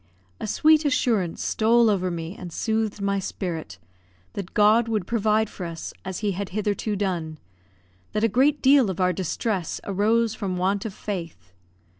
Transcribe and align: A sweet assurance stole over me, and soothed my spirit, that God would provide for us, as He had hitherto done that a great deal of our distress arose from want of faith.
A 0.39 0.47
sweet 0.47 0.83
assurance 0.83 1.43
stole 1.43 1.87
over 1.87 2.09
me, 2.09 2.35
and 2.35 2.51
soothed 2.51 3.01
my 3.01 3.19
spirit, 3.19 3.77
that 4.33 4.55
God 4.55 4.87
would 4.87 5.05
provide 5.05 5.47
for 5.47 5.63
us, 5.63 5.93
as 6.03 6.21
He 6.25 6.31
had 6.31 6.49
hitherto 6.49 6.95
done 6.95 7.37
that 8.13 8.23
a 8.23 8.27
great 8.27 8.63
deal 8.63 8.89
of 8.89 8.99
our 8.99 9.13
distress 9.13 9.79
arose 9.83 10.33
from 10.33 10.57
want 10.57 10.85
of 10.85 10.93
faith. 10.95 11.53